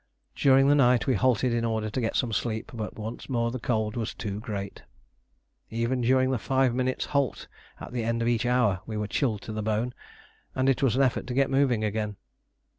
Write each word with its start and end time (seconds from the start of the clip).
During 0.33 0.67
the 0.67 0.73
night 0.73 1.05
we 1.05 1.13
halted 1.13 1.53
in 1.53 1.63
order 1.63 1.91
to 1.91 2.01
get 2.01 2.15
some 2.15 2.31
sleep, 2.33 2.71
but 2.73 2.97
once 2.97 3.29
more 3.29 3.51
the 3.51 3.59
cold 3.59 3.95
was 3.95 4.15
too 4.15 4.39
great. 4.39 4.81
Even 5.69 6.01
during 6.01 6.31
the 6.31 6.39
five 6.39 6.73
minutes' 6.73 7.05
halts 7.13 7.47
at 7.79 7.91
the 7.91 8.03
end 8.03 8.23
of 8.23 8.27
each 8.27 8.47
hour 8.47 8.79
we 8.87 8.97
were 8.97 9.05
chilled 9.05 9.43
to 9.43 9.53
the 9.53 9.61
bone, 9.61 9.93
and 10.55 10.69
it 10.69 10.81
was 10.81 10.95
an 10.95 11.03
effort 11.03 11.27
to 11.27 11.35
get 11.35 11.51
moving 11.51 11.83
again. 11.83 12.15